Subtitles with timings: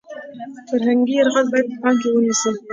[0.69, 2.51] فرهنګي یرغل باید په پام کې ونیسو.